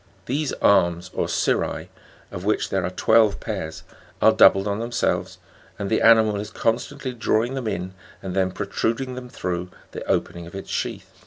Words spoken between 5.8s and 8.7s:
the animal is con stantly drawing them in and then